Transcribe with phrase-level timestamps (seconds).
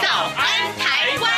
[0.00, 1.30] 早安台湾》。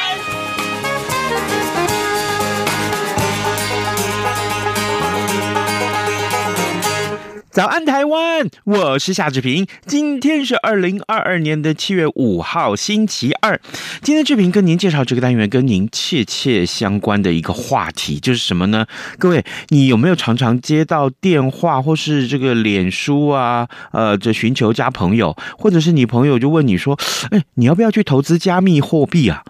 [7.60, 8.48] 早安，台湾！
[8.64, 9.66] 我是夏志平。
[9.84, 13.60] 今天是二零二二年的七月五号，星期二。
[14.00, 18.86] 今天志平跟您介绍这个单元跟您切切相关的一个话题，就是什么呢？
[19.18, 23.68] 各位，你有没有常常接到电话或是这个脸书啊？
[23.92, 26.98] 呃，这寻求加朋友，或者是你朋友就问你说
[27.30, 29.44] ：“哎，你要不要去投资加密货币啊？”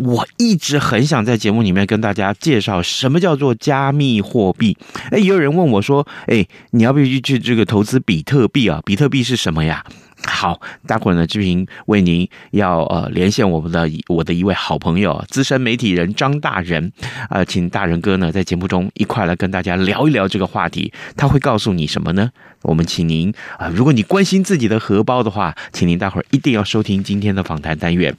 [0.00, 4.76] 我一直很想在节目里面跟大家介绍什么叫做加密货币。
[5.10, 9.84] 哎，也有人问我说：“哎，你要不要去去？”这个投资比特币啊，比特币是什么呀？
[10.26, 16.90] 好，待会儿呢，志平为您要呃连线我们的我的一位好朋友，资深媒体人张大人，
[17.30, 20.92] 呃，请大人哥呢在节目中一块来跟大家聊一聊这个话题。
[21.16, 22.32] 他会告诉你什么呢？
[22.62, 28.16] 我们请您啊、呃，如果你关心自己的荷包的话，请您待会儿一定要收听今天的访谈单元。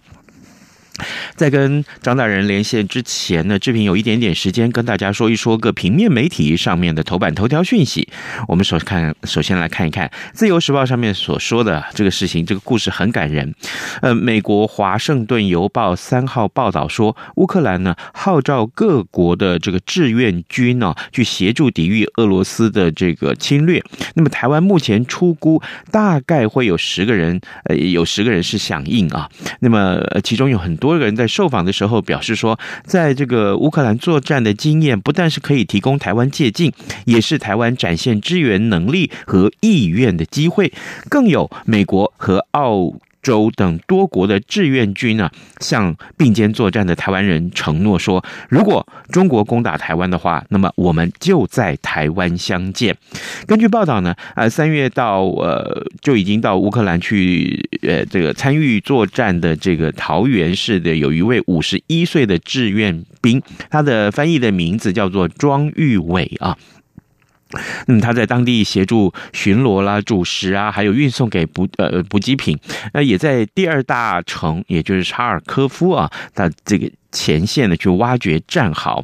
[1.35, 8.07] 在跟张大人连线之前呢，志平有一点点时间跟大家说一说个平面媒体上面的头版头条讯息。
[8.47, 13.53] 我们首看，首先来看一看《自由时报》上面所说的这个事情，这个故事很感人。
[14.01, 23.83] 呃，美国《华盛顿邮报》三号报道说，乌克兰呢号召各国的这个志愿军呢去协助抵御俄罗斯的这个侵略。
[24.15, 29.29] 那么台湾目前出估大概会有十个人，呃，有十个人是响应啊。
[29.59, 30.86] 那么其中有很多。
[30.87, 36.71] 多个人在受访的时候表示说，在这个乌克兰作战的经验，不但是可以提供台湾借鉴，
[37.05, 40.71] 也是台湾展现支援能力和意愿的机会，
[41.09, 42.93] 更有美国和澳。
[43.27, 45.29] 州等多国的志愿军呢，
[45.59, 52.95] 向并肩作战的台湾人承诺说，如果中国攻打台湾的话，那么我们就在台湾相见。
[53.45, 66.57] 根据报道呢，呃，三月到呃就已经到乌克兰去呃这个参与作战的这个桃园市的有一位五十一岁的志愿兵，他的翻译的名字叫做庄玉伟啊。
[67.87, 72.57] 那么他在当地协助巡逻啦、主食啊，还有运送给补呃补给品，
[72.93, 79.03] 那也在第二大城，也就是查尔科夫啊，他这个前线呢去挖掘战壕。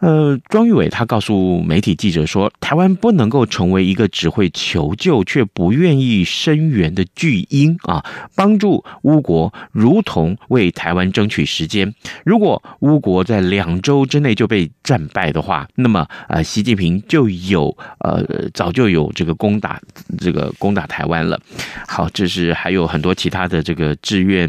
[0.00, 8.04] 呃，庄玉伟他告诉媒体记者说，台湾不能够成为一个只会求救却不愿意声援的巨婴啊！
[8.34, 11.94] 帮助乌国如同为台湾争取时间。
[12.24, 19.80] 如果乌国在两周之内就被战败的话，那么呃，习近平就有呃早就有这个攻打
[20.18, 21.40] 这个攻打台湾了。
[21.88, 24.46] 好，这是还有很多其他的这个志愿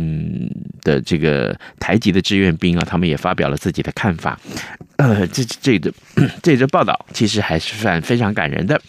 [0.82, 4.38] 的这个台籍的志愿兵啊，他们也发表了自己的看法。
[4.98, 5.92] 呃，这这这
[6.42, 8.82] 这则报道其实还是算非常感人的。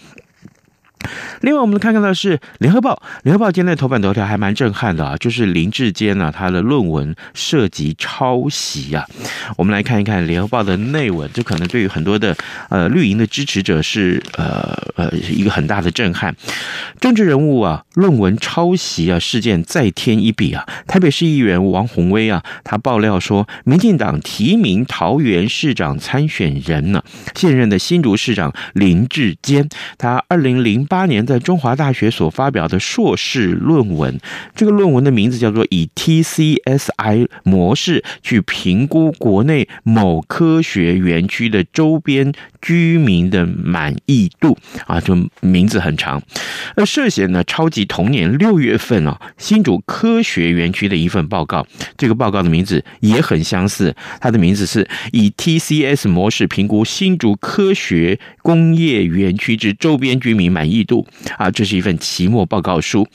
[1.42, 2.94] 另外，我们看看的是《联合报》。
[3.22, 9.04] 《联合报》今天的头版头条还蛮震撼的啊，就是林志坚呢，他的论文涉及抄袭啊。
[9.56, 12.36] 我们来看一看《联合报》的内文，这可能对于很多的
[12.68, 16.34] 呃绿营的支持者是呃呃一个很大的震撼。
[17.00, 20.66] 政治人物啊，论文抄袭啊事件再添一笔啊。
[20.86, 27.02] 台北市议员王宏威啊，他爆料说，民进党提名桃园市长参选人呢，
[27.34, 34.18] 现任的新竹市长林志坚，他二零零八八年在中华大学所发表的硕士论文，
[34.56, 46.22] 这个论文的名字叫做“以 TCSI 模式去评估国内某科学园区的周边居民的满意度”，啊，就名字很长。
[46.76, 51.66] 而涉嫌呢超级同年六月份啊新竹科学园区的一份报告，
[51.96, 61.06] 这个报告的名字也很相似，它的名字是以 TCS 模式评估新竹科学工业园区之周边居民满意度
[61.36, 63.06] 啊，这是一份期末报告书。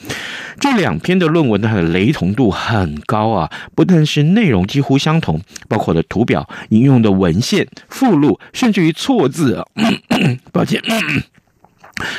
[0.59, 9.65] 这两篇的论文它的雷同度很高啊，不但是内容几乎相同，包括的图表、引用的文献、附录，甚至于错字啊，
[10.53, 10.81] 抱歉。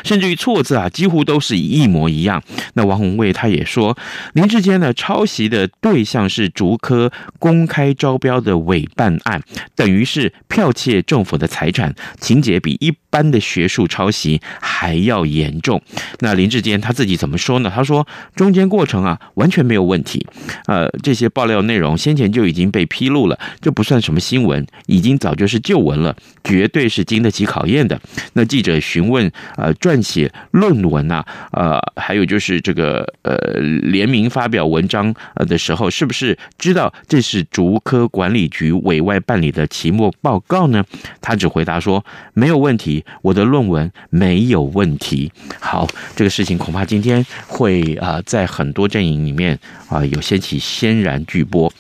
[0.05, 2.43] 甚至于错字啊，几乎都是一模一样。
[2.75, 3.97] 那王鸿卫他也说，
[4.35, 9.43] 林志坚呢抄袭的对象是竹科公开招标的委办案，
[9.75, 15.81] 等于是剽窃政府的财产，情节比一般的学术抄袭还要严重。
[16.21, 17.73] 那林志坚他自己怎么说呢？
[17.75, 20.27] 他说中间过程啊完全没有问题，
[20.67, 28.01] 呃，这些爆料内容先前就已经被披露了，这不算什么新闻，已经早就是旧闻了，绝对是经得起考验的。
[28.35, 29.31] 那记者询问。
[29.57, 33.37] 呃，撰写论文呐、啊，呃，还有就是这个呃，
[33.83, 40.85] 联名发表文章呃的时候，是不是知道这是竹科管理局委外办理的期末报告呢？
[41.21, 45.33] 他只回答说没有问题，我的论文没有问题。
[45.61, 51.73] 好，这个事情恐怕今天会啊、在很多阵营里面啊、有掀起轩然巨波。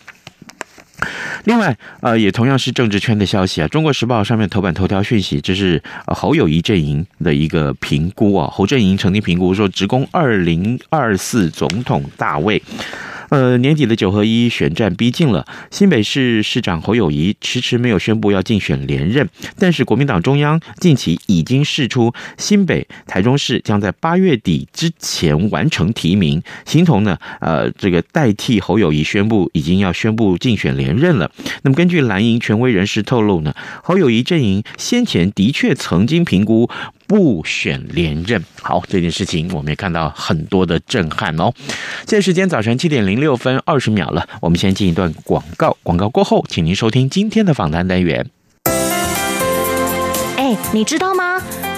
[1.44, 12.62] 另外，呃，也同样是政治圈的消息啊，《中国时报》上面头版头条讯息，这是侯友谊阵营的一个评估啊，侯阵营曾经评估说，职工二零二四总统大位。
[13.34, 19.28] 呃，年底的九合一选战逼近了，新北市市长侯友谊迟迟没有宣布要竞选连任，
[19.58, 31.28] 但是国民党中央近期已经释出新北、台中市将在八月底之前完成提名，形同呢，呃，这个代替侯友谊宣布已经要宣布竞选连任了。
[31.62, 33.52] 那么根据蓝营权威人士透露呢，
[33.82, 36.70] 侯友谊阵营先前的确曾经评估。
[37.06, 41.52] 不选连任，好，这件事情我们也看到很多的震撼哦。
[42.06, 48.26] 现在时间早晨七点零六分二十秒了，我们先进一段广告，广告过后，请您收听今天的访谈单元。
[50.36, 51.40] 哎，你知道吗？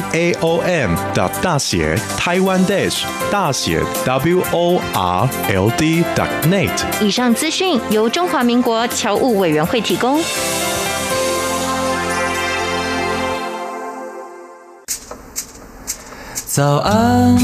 [0.00, 0.04] clj。
[0.12, 6.04] A O M 的大写 Taiwan dash 大写 W O R L D
[6.44, 6.70] net。
[7.00, 10.20] 以上资讯由中华民国侨务委员会提供。
[16.46, 17.36] 早安，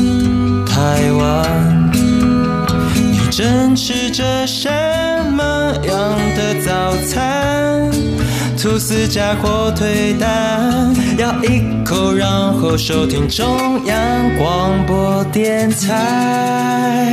[0.67, 4.69] 台湾，你正吃着什
[5.31, 7.91] 么样的早餐？
[8.57, 17.13] 吐司加火腿蛋，咬一口，然后收听中央广播电台。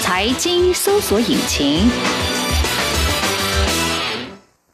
[0.00, 1.90] 财经搜索引擎。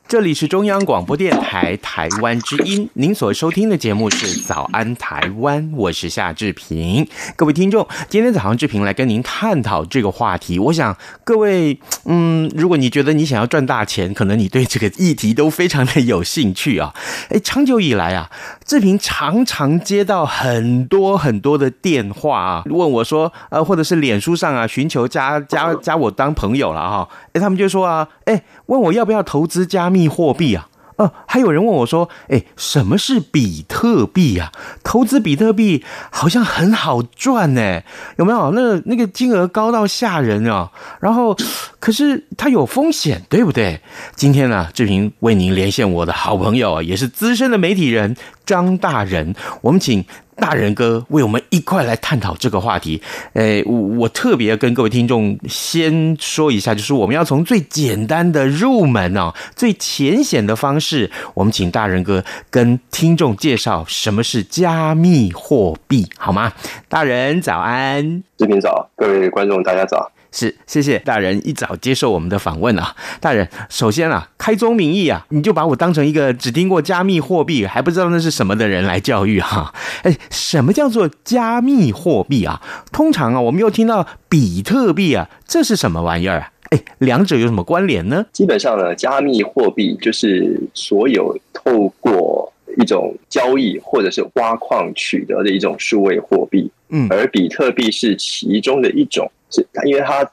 [0.06, 7.08] 这里是中央广播电台台湾之音，您所收听的节目是《早安台湾》，我是夏志平。
[7.36, 10.58] 各位听众，今天早上志平来跟您探讨这个话题。
[10.58, 16.94] 我想各位，嗯，如果你觉得你想要赚大钱，可能你对这个议题都非常的有兴趣啊。
[17.30, 18.30] 诶，长久以来啊，
[18.64, 27.08] 志平常常接到很多很多的电话啊，问我说，呃，或者是脸书上啊，寻求加加加我当朋友了哈。
[27.34, 30.66] 诶，他们就说啊，诶，问我要不要投资加密货币啊？
[30.96, 34.52] 哦，还有人问我说：“哎，什么是比特币啊？
[34.82, 37.82] 投资比特币好像很好赚呢，
[38.16, 38.52] 有没有？
[38.52, 40.70] 那那个金额高到吓人啊！
[41.00, 41.36] 然后，
[41.80, 43.80] 可是它有风险，对不对？
[44.14, 50.04] 今天呢，志平为您连线我的好朋友啊，也是资深的媒体人张大人，我们请。”
[50.36, 53.00] 大人哥为我们一块来探讨这个话题。
[53.34, 66.52] 诶，我我特别跟各位听众先说一下，就是我们要从最简单的入门哦，最浅显的方式，我们请大人哥跟听众介绍什么是加密货币，好吗？
[66.88, 70.10] 大人早安，志平早，各位观众大家早。
[70.36, 79.74] 是，谢谢大人一早接受我们的访问啊，大人，首先啊，开宗明义啊，你就把我当成一个只听过加密货币还不知道那是什么的人来教育哈、啊。
[80.02, 82.60] 哎，什么叫做加密货币啊？
[82.90, 86.50] 通常啊，我们又听到比特币啊，这是什么玩意儿啊？
[86.70, 88.26] 哎，两者有什么关联呢？
[88.32, 96.68] 基本上呢，加密货币就是所有透过一种交易或者是挖矿取得的一种数位货币。
[96.88, 100.28] 嗯，而比特币是其中的一种，是因为它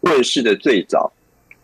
[0.00, 1.12] 问世的最早。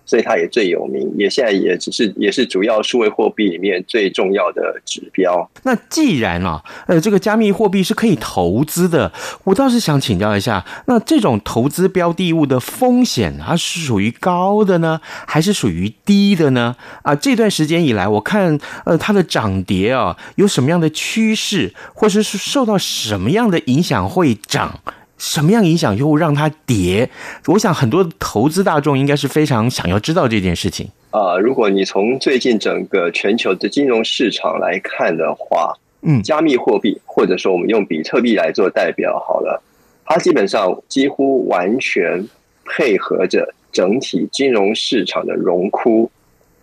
[0.07, 5.49] 所以它也最有名，也现在也只是也是主要数位货币里面最重要的指标。
[5.63, 9.13] 那既然啊，呃，这个加密货币是可以投资的，
[9.45, 16.75] 我倒是想请教一下，那这种投资标的物的风险，它是属于高的呢，还是属于低的呢？
[17.03, 24.81] 啊，这段时间以来，我看呃它的涨跌啊，有什么样的趋势，或者是受到什么样的影响会涨？
[25.21, 27.11] 什么样影响又让它跌？
[27.47, 30.89] 我想很多投资大众应该是非常想要知道这件事情。
[31.11, 39.63] 啊、呃，如果你从最近整个全球的金融市场来看的话，嗯，加密货币或者说我们用比特币来做代表好了，
[40.07, 42.27] 它基本上几乎完全
[42.65, 46.11] 配合着整体金融市场的荣枯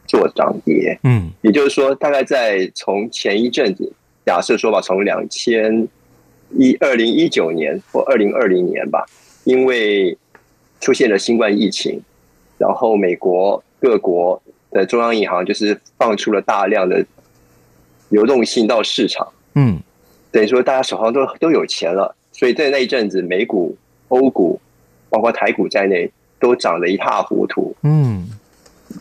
[0.08, 0.98] 做涨跌。
[1.04, 3.94] 嗯，也就是说，大概在从前一阵子，
[4.26, 5.88] 假设说吧，从两千。
[6.52, 9.06] 一二零一九年或二零二零年吧，
[9.44, 10.18] 因为
[10.80, 12.02] 出现了新冠疫情，
[12.58, 17.06] 然后美国各国的中央银行就是放出了大量的
[18.10, 19.80] 流动性到市场，嗯，
[20.32, 23.76] 等于说大家手上都都有钱了，所以在那一阵子，美股、
[24.08, 24.60] 欧股，
[25.10, 28.30] 包括台股在内，都涨得一塌糊涂，嗯，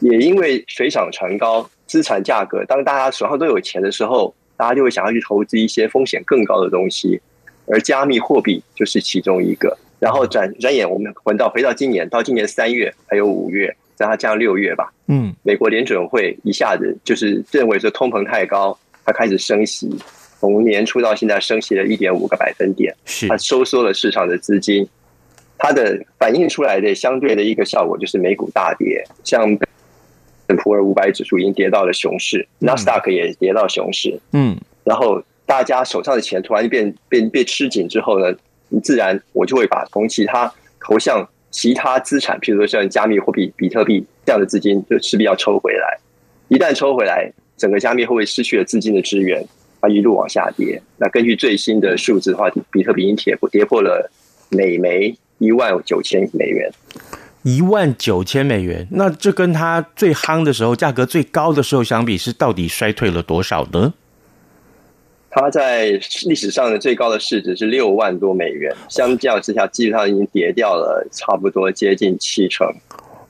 [0.00, 7.21] 也因为水涨船高，资产价格，当大家手上都有钱的时候，大家就会想要去投资一些风险更高的东西。
[7.69, 19.91] 而加密货币就是其中一个，然后转转眼我们回到回到今年，到今年三月还有五月，在它降六月吧，嗯，美国联准会一下子就是认为说通膨太高，它开始升息，
[20.39, 23.27] 从年初到现在升息了一点五个百分点，是。
[23.27, 24.89] 它收缩了市场的资金，
[25.59, 29.59] 它的反映出来的相对的一个效果就是美股大跌，像
[30.63, 35.21] 普尔五百指数已经跌到了熊市，纳斯达克也跌到熊市，嗯，然后。
[35.47, 38.37] 大家手上的钱突然变变变吃紧之后呢，
[38.69, 45.99] 你自然我就会把从其他投向其他资产，譬如说像加密货币、比特币这样的资金，就势必要抽回来。
[46.49, 49.43] 一旦抽回来，整个加密会失去了资金的支援，
[49.81, 50.83] 它一路往下跌。
[50.99, 54.11] 那根据最新的数字的话，比特币已经跌破跌破了
[54.50, 56.71] 每枚一万九千美元。
[57.43, 63.95] 一万九千美元，那这跟它最夯的时候、价格最高的时候相比，是到底衰退了多少呢？
[65.38, 65.90] 它在
[66.25, 72.66] 历史上的最高的市值是六万多美元，相较之下，基本上已经跌掉了差不多接近七成。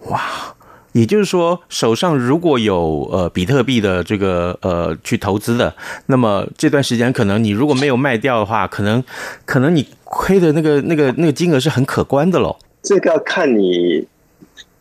[0.09, 0.55] 哇！
[0.93, 5.75] 也就是说，手上如果有呃比特币的这个呃去投资的，
[6.07, 9.03] 那么这段时间可能你如果没有卖掉的话，可能
[9.45, 12.57] 可能你亏的那个那个那个金额是很可观的喽。
[12.83, 14.07] 这个要看你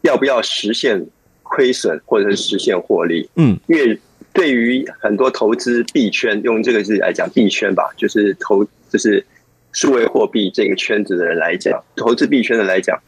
[0.04, 1.04] 要不要实现
[1.42, 3.28] 亏损或者是实现获利。
[3.36, 4.00] 嗯，因为。
[4.36, 9.26] 对于很多投资币圈，用这个字来讲币圈吧，就是投就是
[9.72, 13.02] 数位货币这个圈子的人来讲，投资币圈的来讲，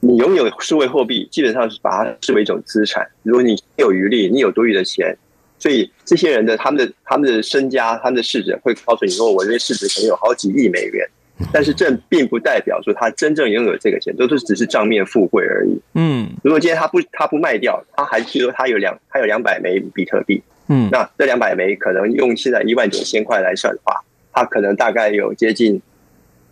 [0.00, 3.08] 你拥有数位货币，基本上是把它视为一种资产。
[3.22, 5.16] 如果你有余力，你有多余的钱，
[5.58, 11.08] 所以这些人的他们的他们的身家、他们的市值会告诉你说，我这市值可能有好几亿美元。
[11.52, 15.80] 但是这并不代表说他真正拥有这个钱，都是只是账面富贵而已。
[15.94, 20.42] 嗯，如果今天他不他不卖掉，他还是说他有两他有两百枚比特币。
[20.68, 25.80] 嗯，那这两百枚可能用现在一万九千块来算的话，他可能大概有接近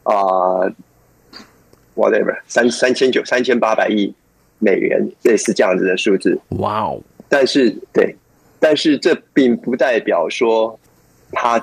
[0.04, 0.72] 啊、呃、
[1.94, 4.14] whatever 三三千九三千八百亿
[4.58, 6.40] 美元，类似这样子的数字。
[6.58, 7.02] 哇哦！
[7.28, 8.16] 但是对，
[8.58, 10.80] 但是这并不代表说
[11.32, 11.62] 他。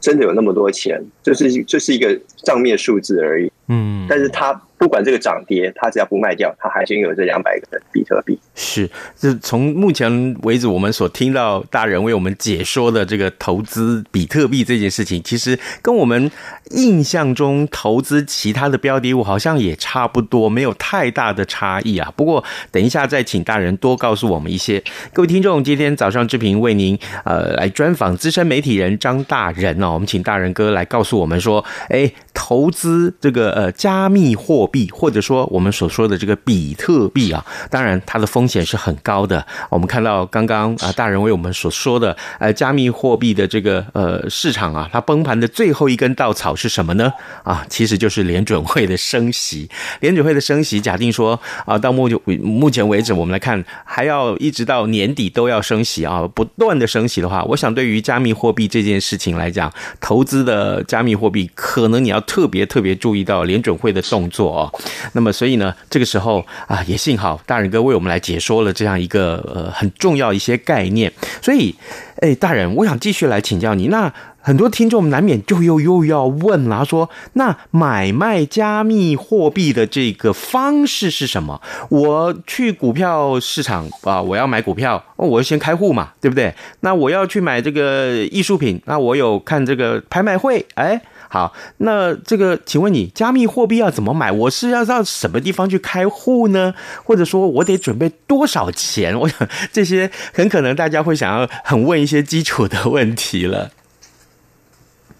[0.00, 3.52] 真的有那么多钱，就是就是一个账面数字而已。
[3.68, 4.60] 嗯，但是他。
[4.80, 8.36] 不管这个涨跌，他只要不卖掉，他还是拥有这两百个比特币。
[8.54, 16.30] 是，就从目前为止我们所听到大人为我们解说的这个投资比特币这件事情，其实跟我们
[16.70, 22.10] 印象中投资其他的标的物好像也差不多，没有太大的差异啊。
[22.16, 24.82] 不过等一下再请大人多告诉我们一些。
[25.12, 34.88] 各位听众，今天早上志平为您呃来专访资深媒体人张大人哦，我们请大人哥来告诉我们说，哎，投资这个呃加密货币。
[34.90, 39.46] 或者说我们所说的这个比特币啊，当然它的风险是很高的。
[39.68, 47.12] 我们看到刚刚啊，大人为我们所说的呃，加密货币的这个呃市场啊，它崩盘的最后一根稻草是什么呢？
[47.44, 49.68] 啊，其实就是联准会的升息。
[50.00, 64.59] 联准会的升息，假定说啊，到目就目前为止，我们来看还要一直到年底都要升息啊，不断的升息的话，我想对于加密货币这件事情来讲，投资的加密货币可能你要特别特别注意到联准会的动作。
[64.60, 64.72] 哦。
[65.12, 71.12] 那么，所以呢，这个时候啊，也幸好大人哥为我们来解说了这样一个呃很重要一些概念。
[71.42, 71.74] 所以，
[72.20, 73.88] 哎，大人，我想继续来请教你。
[73.88, 74.12] 那
[74.42, 81.60] 很多听众难免就又又要问了，说：那买卖加密货币的这个方式是什么？
[81.90, 86.54] 我去股票市场啊，我要买股票，我要先开户嘛，对不对？
[86.80, 91.00] 那我要去买这个艺术品，那我有看这个拍卖会，哎。
[91.32, 94.32] 好，那这个，请问你加密货币要怎么买？
[94.32, 96.74] 我是要到什么地方去开户呢？
[97.04, 99.16] 或者说我得准备多少钱？
[99.16, 103.70] 我想这些很可能大家会想要很问一些基础的问题了。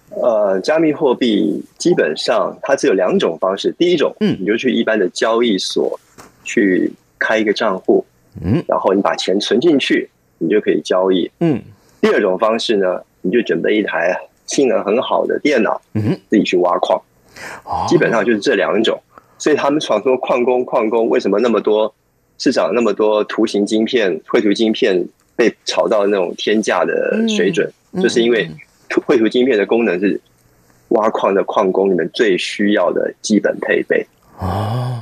[0.09, 5.97] 呃，加密货币基本上它只有两种方式，第一种，嗯，你就去一般的交易所
[6.43, 8.05] 去开一个账户，
[8.43, 11.61] 嗯，然后你把钱存进去，你就可以交易，嗯。
[12.01, 14.19] 第二种方式呢，你就准备一台。
[14.51, 17.01] 性能很好的电脑，嗯，自己去挖矿，
[17.87, 19.01] 基本上就是这两种。
[19.37, 21.93] 所以他们常说矿工矿工为什么那么多
[22.37, 28.49] 市场那么多图形晶片、绘图晶片被炒到那种天价的水准，就是因为
[28.89, 30.19] 图绘图晶片的功能是
[30.89, 34.05] 挖矿的矿工里面最需要的基本配备。
[34.37, 35.01] 哦，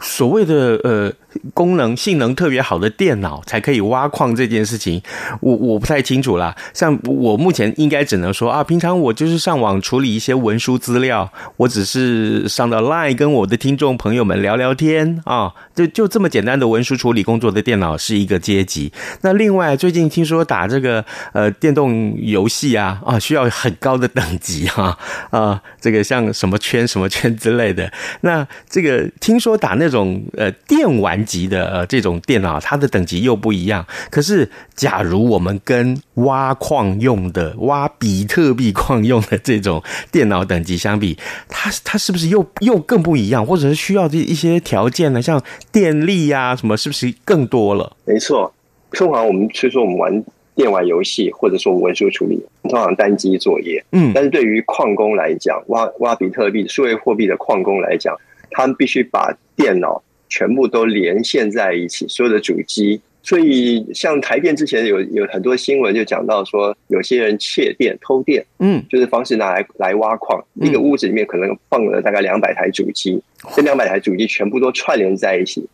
[0.00, 1.12] 所谓的呃。
[1.54, 5.00] 功能性能特别好的电脑才可以挖矿这件事情，
[5.40, 6.56] 我我不太清楚啦。
[6.74, 18.92] 像我目前应该只能说啊，平常我就是上网处理一些文书资料，我只是上到 Line 跟我的听众朋友们聊聊天啊，就就这么简单的文书处理工作的电脑是一个阶级。
[19.20, 24.98] 那另外最近听说打这个呃电动游戏啊啊需要很高的等级哈
[25.30, 27.92] 啊，这个像什么圈什么圈之类的。
[28.22, 31.19] 那这个听说打那种呃电玩。
[31.24, 33.86] 级的呃这种电脑，它的等级又不一样。
[34.10, 41.16] 可是，假如我们跟挖矿用的、挖比特币矿用的这种电脑等级相比，
[41.48, 43.44] 它它是不是又又更不一样？
[43.44, 45.20] 或者是需要这一些条件呢？
[45.20, 47.96] 像电力呀、啊、什么，是不是更多了？
[48.04, 48.52] 没错，
[48.92, 50.24] 通常我们所以说我们玩
[50.54, 53.84] 电玩游戏，或者说文书处理，通常单机作业。
[53.92, 58.16] 嗯，但是对于矿工来讲，挖挖比特币、数位货币的矿工来讲，
[58.50, 60.02] 他们必须把电脑。
[60.30, 73.20] 全部都连线在一起，所有的主机，所以像台电之前有有很多新闻就讲到说，有些人窃电、偷电，嗯，就是方式拿来来挖矿，一个屋子里面可能放了大概两百台主机，
[73.54, 75.68] 这两百台主机全部都串联在一起，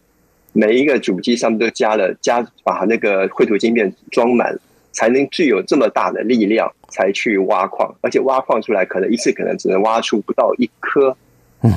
[0.52, 4.58] 每一个主机上面都加了加，把那个绘图晶片装满，
[4.92, 11.14] 才能具有这么大的力量，才去挖矿，而且挖矿出来可能一次可能只能挖出不到一颗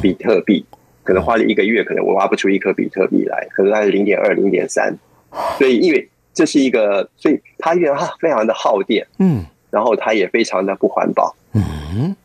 [0.02, 0.64] 比特币。
[1.10, 4.96] 可能花了一个月，可能我挖不出一颗比特币来，可能它是零点二、零点三，
[5.58, 12.16] 所以因为这是一个，所以它因为它非常的耗电，嗯，然后它也非常的不环保，嗯，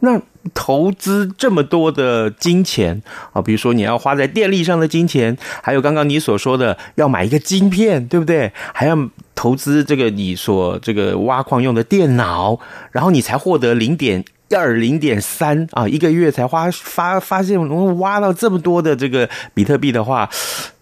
[0.00, 0.20] 那
[0.52, 3.00] 投资这么多的金钱
[3.32, 8.52] 啊，比如说你要花在电力上的金钱，还有刚刚你所说的要买一个晶片，对不对？
[8.74, 8.94] 还要
[9.34, 12.60] 投资这个你所这个挖矿用的电脑，
[12.92, 14.22] 然后你才获得零点。
[14.56, 20.28] 二零点三啊，一个月才花发发现能挖到这么多的这个比特币的话，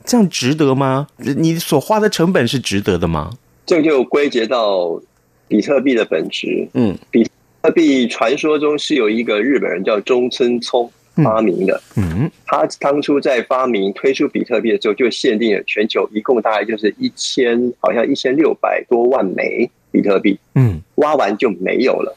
[0.05, 1.07] 这样值得吗？
[1.17, 3.31] 你所花的成本是值得的吗？
[3.67, 4.99] 这就归结到
[5.47, 6.67] 比特币的本质。
[6.73, 7.29] 嗯，比
[7.63, 11.79] 特币传说中是有一个日本人叫中村聪发明的。
[11.97, 20.39] 嗯，他当初在发明推出比特币的时候，就限定了全球一共大概就是一千，好像一千六百多万枚比特币。
[20.55, 22.17] 嗯，挖完就没有了。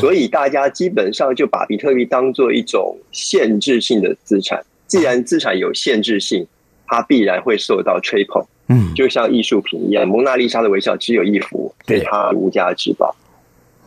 [0.00, 4.64] 所以大家基本上就把比特币当做一种限制性的资产。
[4.86, 6.46] 既然资产有限制性，
[6.86, 8.44] 它必然会受到吹捧。
[8.68, 13.14] 嗯，就像艺术品一样，蒙娜丽莎的微笑只有一幅，对它无价之宝。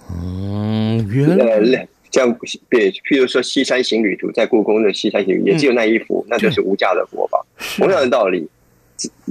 [0.09, 2.37] 嗯，原来这样
[2.69, 7.45] 对，譬如说《西山行旅图》在故宫的《西山行旅》也只有那一幅，那就是无价的国宝。
[7.77, 8.47] 同样的道理，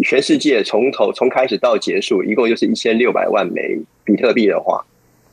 [0.03, 4.85] 全世界从头从开始到结束，一共就是一千六百万枚比特币的话。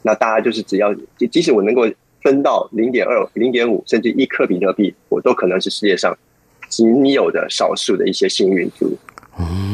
[0.03, 1.83] 那大家就是只要，即即使我能够
[2.21, 6.17] 分到零点二、零点五，甚至一克比特币，我都可能是世界上
[6.69, 8.97] 仅有的少数的一些幸运族。
[9.39, 9.70] 嗯，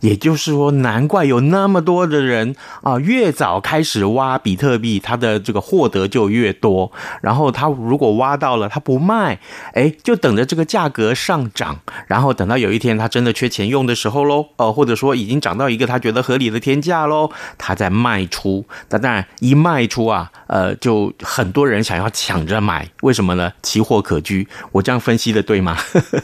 [0.00, 6.92] 也就是说，难怪有那么多的人啊，越早开始挖比特币，他的这个获得就越多。
[7.20, 9.38] 然后他如果挖到了，他不卖，
[9.74, 11.80] 哎，就等着这个价格上涨。
[12.06, 18.64] 然后等到有一天他真的缺钱用的时候喽，哦，或者说已经涨到一个他觉得合理的天价喽，他再卖出。
[18.90, 23.52] 那当然一卖出啊，呃，就很多人想要抢着买，为什么呢？
[23.62, 24.46] 奇货可居。
[24.72, 25.76] 我这样分析的对吗？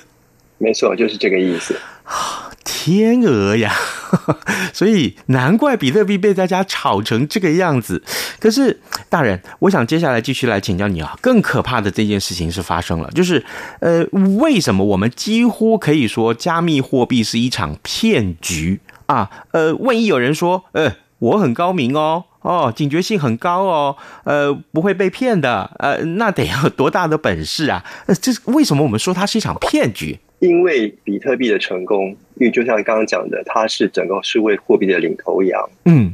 [0.58, 1.78] 没错，就是这个意思。
[2.66, 3.72] 天鹅呀，
[4.74, 8.02] 所以难怪比特币被大家炒成这个样子。
[8.40, 13.42] 可是大人，我想接下来继续来请教你啊，更可怕的这件事情是发生了，就是
[13.80, 14.04] 呃，
[14.40, 19.30] 为什么我们几乎可以说加密货币是一场骗局啊？
[19.52, 27.84] 呃，万一有人说，呃，我很高明哦，哦，警觉性很高哦，呃，不会被骗的，呃，那得要多大的本事啊？
[28.06, 30.18] 呃，这是为什么我们说它是一场骗局？
[30.38, 35.70] 因为比特币的成功，因为就像刚刚讲的，它是整个数位货币的领头羊。
[35.86, 36.12] 嗯，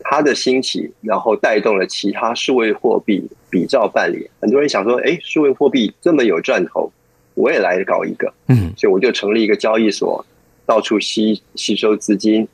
[0.00, 4.30] 它的兴起，然后带动了其他数位货币比照办理。
[4.40, 6.90] 很多人想说，哎，数位货币这么有赚头，
[7.34, 8.32] 我也来搞一个。
[8.48, 10.24] 嗯，所以我就成立一个交易所，
[10.64, 12.48] 到处吸吸收资金，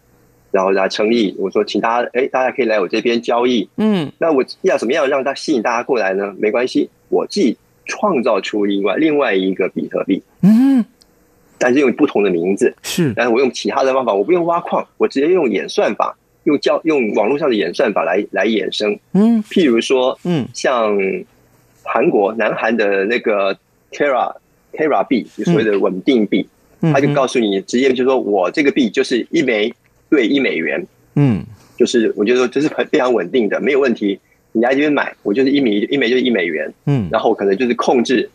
[0.51, 1.37] 然后来成立。
[1.39, 3.69] 我说，请大家，哎，大家可以来我这边交易。
[3.77, 6.35] 嗯，那我要怎么样让它吸引大家过来呢？
[6.37, 7.57] 没关系，我自己。
[7.87, 10.85] 创造出另外另外一个比特币，嗯，
[11.59, 12.75] 但是用不同的名字。
[12.83, 20.97] 是，但是我用其他的方法，我不用挖矿，我直接用演算法，用教用网络上的演算法来来衍生，嗯，譬如说，嗯，像
[21.83, 23.57] 韩国南韩的那个
[23.91, 24.35] Terra
[24.73, 26.47] Terra 币，就所谓的稳定币，
[26.81, 29.75] 他就告诉你，直接就说我这个币就是一枚
[30.09, 31.45] 兑一美元，嗯，
[31.77, 34.21] 就是我觉得这是很非常稳定的，没有问题。
[34.53, 38.29] 你来这边买，我就是一米一枚就是一美元，嗯，然后可能就是控制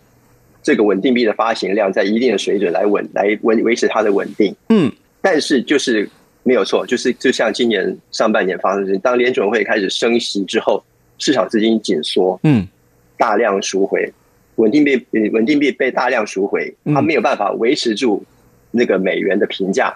[0.63, 6.09] 这个稳定币的发行量在一定的水准来稳来维维持它的稳定，嗯，但是就是
[6.43, 10.83] 没有错，就是就像今年上半年发生的事情，当联准会开始升息之后，
[11.17, 12.67] 市场资金紧缩，嗯，
[13.17, 14.11] 大量赎回，
[14.55, 18.23] 稳定币稳定币被大量赎回，它没有办法维持住
[18.71, 19.93] 那个美元的评价，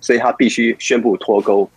[0.00, 1.70] 所以它必须宣布脱钩。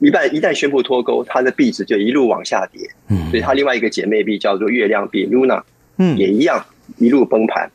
[0.00, 2.90] 一旦一旦宣布脱钩，它的币值就一路往下跌。
[3.08, 5.62] 嗯，所以它另外一个姐妹币叫做月亮币 Luna，
[5.98, 6.64] 嗯，也一样
[6.98, 7.70] 一路崩盘。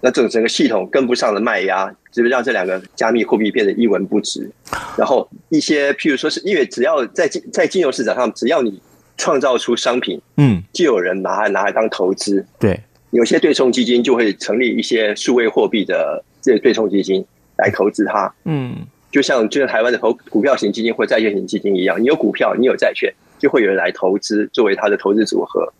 [0.00, 4.50] 那整整个系统跟不上的卖压，是不是让这两个加密货币变得一文不值？
[4.96, 8.80] 然后一些譬如说是因为只要在金在金融市场上，只要你
[9.16, 12.46] 创造出商品，嗯，就有人拿来拿来当投资。
[12.60, 12.78] 对，
[13.10, 17.24] 有些对冲基金就会成立一些数位货币的这个对冲基金
[17.56, 18.32] 来投资它。
[18.44, 18.86] 嗯。
[19.14, 25.72] 就像就像台湾的投股票型基金或债券型基金一样，你有股票，你有债券，就会有人来投资作为他的投资组合。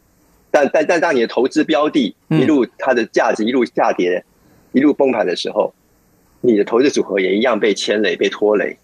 [0.53, 4.25] 但但但当你的投资标的一路它的价值一路下跌，
[4.71, 5.75] 一路崩盘的时候，
[6.43, 8.77] 你的投资组合也一样被牵累、被拖累。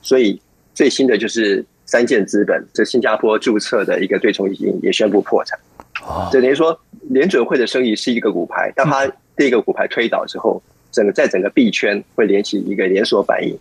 [0.00, 0.40] 所以
[0.72, 5.58] 最新的就是三箭资本，这新加坡注册的一个对冲基金也宣布破产。
[6.00, 13.54] 哦，这等于说联准会的生意是一个骨牌，当它这个骨牌推倒之后，整个在整个币圈会连起一个连锁反应。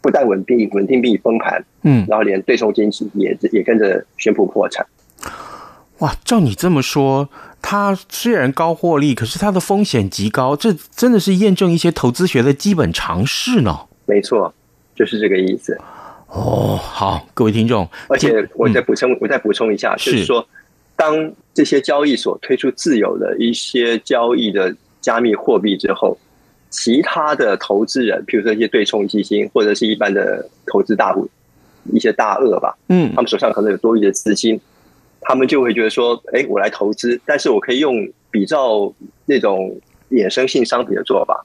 [0.00, 4.86] 不但稳定稳定币崩盘，嗯，然后连对冲基金也也跟着宣布破产。
[5.98, 7.28] 哇，照你这么说，
[7.60, 13.80] 它虽然高获利，可是它的风险极高，这真的是验证一些投资学的基本常识呢。
[14.06, 14.54] 没错，
[14.94, 15.78] 就是这个意思。
[16.28, 20.46] 哦，好，各位听众，而且我再补充，嗯、我再补充一下，就是说，
[20.96, 26.16] 当这些交易所推出自有的一些交易的加密货币之后。
[26.70, 31.28] 其他的投资人，比如说一些对冲基金，或者是一般的投资大户，
[31.92, 34.60] 一些大鳄吧，嗯，他们手上可能有多余的资金，
[35.20, 38.92] 他们就会觉得说，哎，我来投资，但是我可以用比较
[39.26, 39.76] 那种
[40.10, 41.44] 衍生性商品的做法，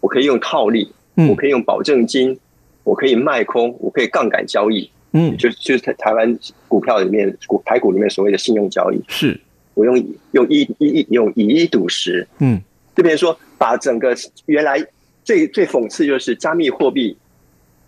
[0.00, 0.92] 我可以用套利，
[1.28, 2.38] 我可以用保证金，
[2.84, 9.40] 我可以卖空，我可以杠杆交易，嗯，就就是台台湾股票里面股台股里面所谓的信用交易，是。
[9.74, 9.96] 我用
[10.32, 12.60] 用一一一用以一赌十，嗯。
[13.00, 14.78] 这边说，把整个原来
[15.24, 17.16] 最最讽刺就是加密货币，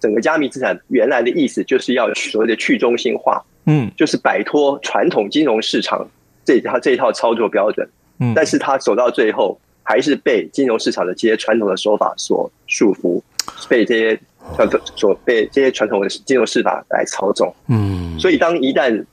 [0.01, 6.09] 整个加密资产原来的意思就是要所谓的去中心化，嗯，就是摆脱传统金融市场
[6.47, 7.87] 这套这一套操作标准，
[8.21, 13.21] 嗯，但是它走到最后还是被金融市场的这些传统的手法所束缚，
[13.69, 14.19] 被这些
[14.57, 19.05] 传统所被这些传统的金融市场来操纵，嗯，所以当一旦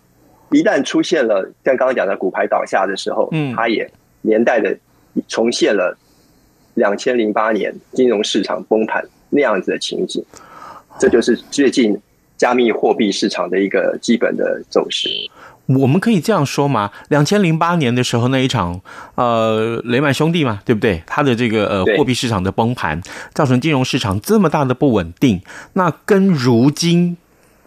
[0.50, 4.78] 一旦出现了像刚刚讲的股牌倒下的时候，嗯，它也连带的。
[5.28, 5.98] 重现了
[6.76, 10.24] 两千零八年金融市场崩盘那样子的情景，
[11.00, 11.98] 这就是最近
[12.38, 15.10] 加密货币市场的一个基本的走势。
[15.66, 16.92] 我们可以这样说嘛？
[17.10, 18.82] 两千零八年的时候那一场，
[19.16, 21.04] 呃，雷曼兄弟嘛，对不对？
[21.06, 23.00] 它的这个呃货币市场的崩盘，
[23.34, 25.42] 造成金融市场这么大的不稳定，
[25.74, 27.18] 那跟如今。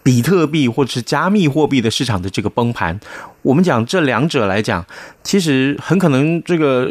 [0.03, 2.99] 比特币或者是加密货币的市场的这个崩盘，
[3.43, 4.85] 我们讲这两者来讲，
[5.23, 6.91] 其实很可能这个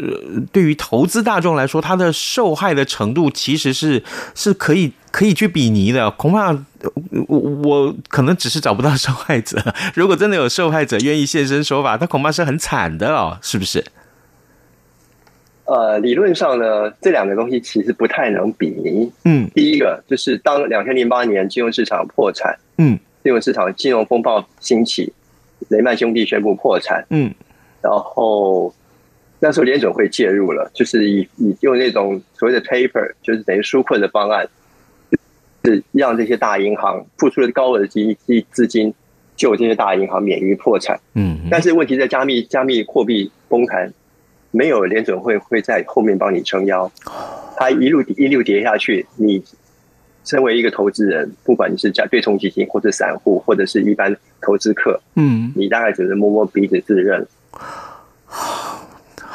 [0.52, 4.02] 对于投资大众来说，它的受害的程度其实是
[4.34, 6.10] 是可以可以去比拟的。
[6.12, 6.52] 恐怕
[7.28, 9.62] 我我可能只是找不到 受害者。
[9.94, 13.84] 如果真的有受害者愿意现身说法，他恐怕是很惨的哦，是不是？
[15.72, 19.10] 呃，理论上呢，这两个东西其实不太能比拟。
[19.24, 25.14] 嗯，第一个就是当两千零八年金融市场破产，嗯，金融市场金融风暴兴起，
[25.70, 27.34] 雷曼兄弟宣布破产，嗯，
[27.82, 28.74] 然后
[29.40, 34.46] 那时候联准会介入了，就是以以用那种所谓的 paper，就是等于纾困的方案，
[35.64, 38.94] 是让这些大银行付出了高额的资资资金，
[39.38, 41.00] 救这些大银行免于破产。
[41.14, 43.94] 嗯，但是问题在加密加密货币崩盘。
[44.52, 46.92] 没有联准会会在后面帮你撑腰，
[47.58, 49.44] 它一路一路跌下去，你
[50.24, 57.26] 身为一个投资人，不管你是加对冲基金，或者散户，或者是一般投资客，嗯，你大概只是摸摸鼻子自认。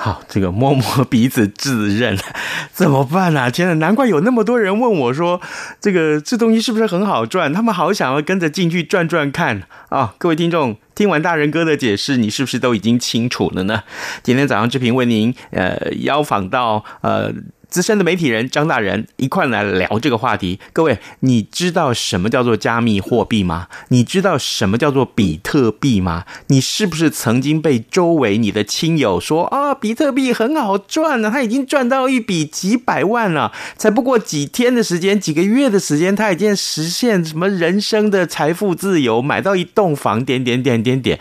[0.07, 2.17] 好，这个摸摸鼻子自认
[2.73, 3.51] 怎么办啊？
[3.51, 5.41] 天哪，难怪有那么多人问我说，
[5.81, 7.53] 这个这东西是不是很好赚？
[7.53, 10.15] 他们好想要跟着进去转转看啊！
[10.17, 13.83] 各位听众，听完大人哥的解释，你是不是都已经清楚了呢？
[14.23, 17.33] 今天早上志平为您呃邀访到呃。
[17.69, 20.59] 资深的媒体人张大人一块来聊这个话题。
[20.73, 23.69] 各位，你知道什么叫做加密货币吗？
[23.89, 26.25] 你知道什么叫做比特币吗？
[26.49, 31.31] 你是不是曾经被周围你的亲友说啊，比特币很好赚呢？
[31.31, 41.19] 他已经赚到一笔几百万了，才不过几天的时间，几个月的时间，他已经实现什么人生的财富自由，买到一栋房，点点点点点。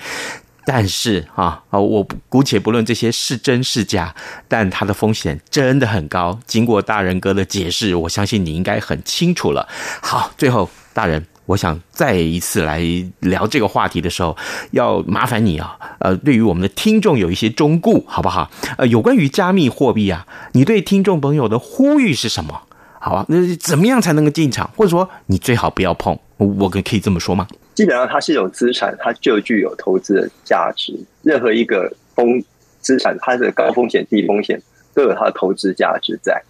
[0.65, 4.13] 但是啊啊，我姑且不论这些是真是假，
[4.47, 6.39] 但它的风险真的很高。
[6.47, 9.67] 经过大仁哥的解释，我相信你应该很清楚了。
[10.01, 12.81] 好，最后大仁，我想再一次来
[13.19, 14.35] 聊这个话题的时候，
[14.71, 18.49] 要麻烦你啊，呃，对于我们的听众有一些忠告，好不好？
[18.77, 22.63] 呃，有关于加密货币啊，你对听众朋友的呼吁是什么？
[22.99, 24.67] 好吧，那怎么样才能够进场？
[24.75, 27.45] 或者说你最好不要碰，我可可以这么说吗？
[27.75, 30.97] 基本上它是一种资产，它就具有投资的价值。
[31.21, 32.41] 任何一个风
[32.79, 34.59] 资产，它的高风险、低风险
[34.93, 36.41] 都有它的投资价值在。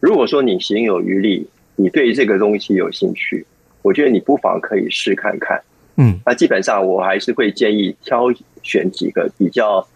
[0.00, 3.46] 如果说你行有余力，你对这个东西有兴趣，
[3.82, 5.62] 我觉得你不妨可以试看看。
[5.96, 8.28] 嗯，那基本上我还是会建议挑
[8.62, 9.86] 选几个比较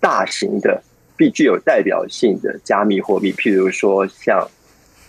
[0.00, 0.82] 大型的、
[1.16, 4.48] 必具有代表性的加密货币，譬如说像。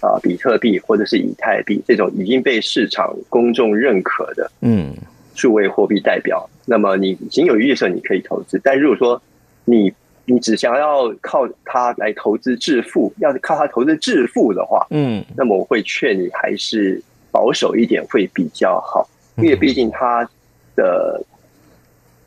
[0.02, 4.96] 啊，比特币或者是以太币这种已经被市场公众认可的，嗯，
[5.36, 8.60] 数位货币代表，嗯、那么你仅有预设你可以投资。
[8.64, 9.22] 但如果说
[9.64, 9.94] 你
[10.26, 20.28] 你只想要靠它来投资致富，要是靠它投资致富的话，嗯，那么我会劝你还是保守一点会比较好，因为毕竟它
[20.76, 21.24] 的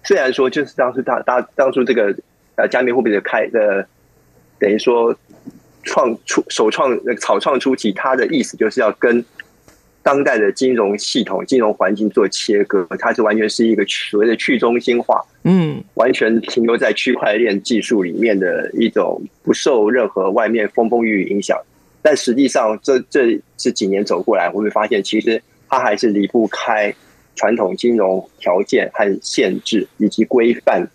[0.04, 2.14] 虽然说就是当初大大当初这个
[2.54, 3.84] 呃加密货币的开的
[4.60, 5.12] 等于说。
[5.84, 9.24] 创出首创那个草创初期，它的意思就是要跟
[10.02, 21.58] 当代的金融系统、金融环境做切割，它是完全是一个所谓的去中心化，嗯，完全停留在区块链技术里面的一种不受任何外面风风雨雨影响。
[22.02, 26.94] 但实际上，这这这几年走过来，我会发现，其实它还是离不开
[27.34, 30.86] 传统金融条件和限制以及规范。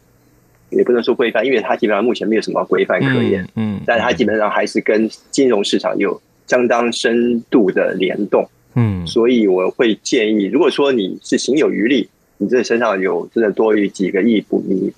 [0.70, 3.44] 也不能说规范，因为它基本上目前没有什么规范可言。
[3.56, 8.48] 嗯，嗯，但它基本上还是跟金融市场有相当深度的联动。
[8.76, 14.94] 嗯，所以我会建议，如果说你是行有余力，你这身上有真的多余几个亿，不，你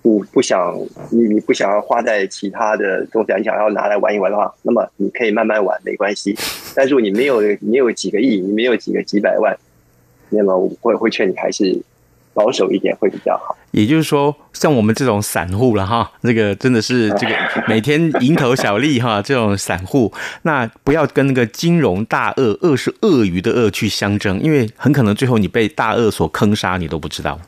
[0.00, 0.78] 不不想
[1.10, 6.34] 你你不想要花在其他的东西，你想要拿来玩一玩的话，那么你可以慢慢玩，没关系。
[6.74, 9.58] 但是如果你没有你有几个亿，你没有几个几百万，
[10.28, 11.80] 那么我会会劝你还是。
[12.34, 13.56] 保守一点会比较好。
[13.72, 17.34] 也就是说，像我们这种散户了哈，这个真的是 这个
[17.68, 20.12] 每天蝇头小利哈，这种散户，
[20.42, 27.38] 那不要跟那个金融大鳄，鳄是鳄鱼的鳄去相争，因为很可能最后你被大鳄所坑杀，你都不知道。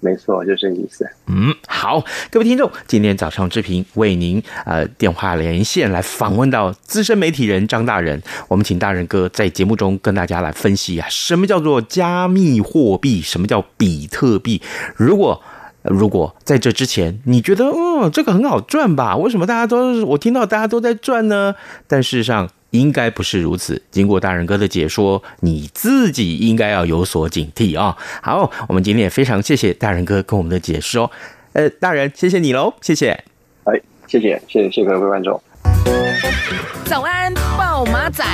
[0.00, 1.06] 没错，就是这意思。
[1.26, 14.62] 嗯，好，各位听众，今天早上志平为您呃电话连线来访问到资深媒体人张大人，我们请大仁哥在节目中跟大家来分析啊，什么叫做加密货币，什么叫比特币？
[14.96, 15.42] 如果
[15.82, 21.54] 如果在这之前你觉得嗯这个很好赚吧，为什么大家都我听到大家都在赚呢？
[21.86, 22.48] 但事实上。
[22.70, 23.82] 应该不是如此。
[23.90, 27.96] 经过大人哥的解说，你自己应该要有所警惕啊！
[28.22, 31.10] 好，我们今天也非常谢谢大人哥跟我们的解说。
[31.52, 33.10] 呃，大人，谢谢你喽，谢谢。
[33.64, 35.42] 哎，谢谢，谢谢，谢谢各位观众。
[36.84, 38.24] 早安，暴马仔。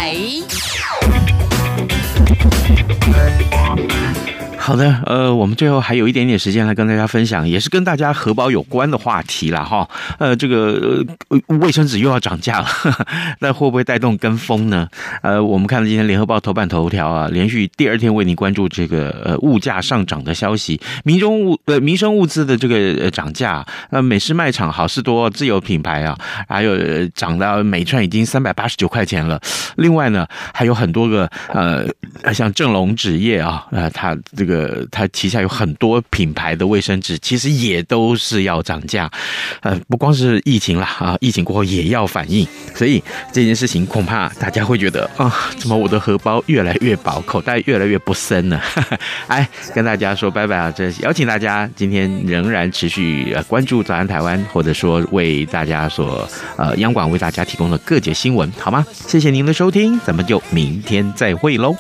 [4.67, 9.89] 好的，呃，我们最后还有一点点时间来跟大家分享，也是跟大家荷包有关的话题了哈。
[10.19, 12.67] 呃，这个呃卫生纸又要涨价了，
[13.39, 14.89] 那会不会带动跟风呢？
[15.23, 29.41] 呃，我们看了今天联合报头版头条啊，连续第二天为你关注这个呃物价上涨的消息，民中物呃民生物资的这个涨价，呃美式卖场好事多自有品牌啊，还有涨到每串已经三百八十九块钱了。
[29.77, 31.87] 另外呢，还有很多个呃
[32.35, 34.56] 像正隆纸业啊，呃它这个。
[34.57, 39.11] 呃，它旗下有很多品牌的卫生纸，其实也都是要涨价。
[39.61, 48.59] 呃，不光是疫情啦，啊，疫情过后也要反应，所以这件事情恐怕大家会觉得啊，怎么我的荷包越来越薄，口袋越来越不深呢？
[49.29, 50.73] 哎，跟大家说拜拜啊！
[50.75, 58.87] 这邀请大家今天仍然持续关注早安台湾，或者说为大家所呃央广为大家提供的各节新闻，好吗？
[59.07, 61.77] 谢谢您的收听，咱们就明天再会喽。